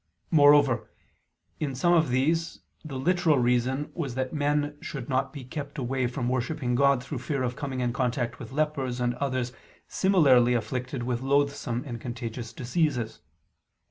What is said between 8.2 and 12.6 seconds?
with lepers and others similarly afflicted with loathsome and contagious